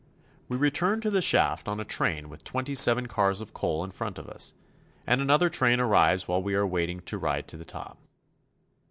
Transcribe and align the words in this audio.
We 0.47 0.57
return 0.57 0.99
to 1.01 1.11
the 1.11 1.21
shaft 1.21 1.67
on 1.67 1.79
a 1.79 1.83
train 1.85 2.27
with 2.27 2.43
twenty 2.43 2.73
seven 2.73 3.05
cars 3.07 3.39
of 3.39 3.53
coal 3.53 3.83
in 3.83 3.91
front 3.91 4.17
of 4.17 4.27
us, 4.27 4.55
and 5.05 5.21
another 5.21 5.47
train 5.47 5.79
arrives 5.79 6.27
while 6.27 6.41
we 6.41 6.55
are 6.55 6.65
waiting 6.65 7.01
to 7.01 7.19
ride 7.19 7.47
to 7.49 7.57
the 7.57 7.65
top. 7.65 7.99